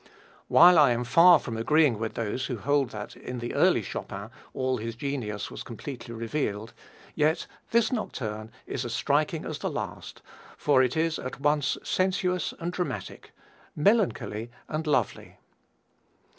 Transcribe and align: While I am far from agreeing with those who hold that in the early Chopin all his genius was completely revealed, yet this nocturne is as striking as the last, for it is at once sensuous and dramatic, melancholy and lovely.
While 0.47 0.79
I 0.79 0.93
am 0.93 1.03
far 1.03 1.37
from 1.37 1.55
agreeing 1.57 1.99
with 1.99 2.15
those 2.15 2.47
who 2.47 2.57
hold 2.57 2.89
that 2.89 3.15
in 3.15 3.37
the 3.37 3.53
early 3.53 3.83
Chopin 3.83 4.31
all 4.51 4.77
his 4.77 4.95
genius 4.95 5.51
was 5.51 5.61
completely 5.61 6.11
revealed, 6.15 6.73
yet 7.13 7.45
this 7.69 7.91
nocturne 7.91 8.51
is 8.65 8.83
as 8.83 8.95
striking 8.95 9.45
as 9.45 9.59
the 9.59 9.69
last, 9.69 10.23
for 10.57 10.81
it 10.81 10.97
is 10.97 11.19
at 11.19 11.39
once 11.39 11.77
sensuous 11.83 12.51
and 12.59 12.73
dramatic, 12.73 13.31
melancholy 13.75 14.49
and 14.67 14.87
lovely. 14.87 15.37